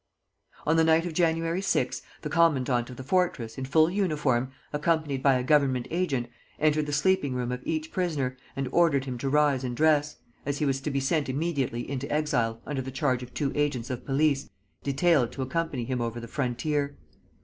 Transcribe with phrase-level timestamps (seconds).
[0.65, 5.21] On the night of January 6, the commandant of the fortress, in full uniform, accompanied
[5.21, 6.27] by a Government agent,
[6.57, 10.57] entered the sleeping room of each prisoner, and ordered him to rise and dress, as
[10.57, 14.49] he was to be sent immediately into exile under charge of two agents of police
[14.81, 16.97] detailed to accompany him over the frontier.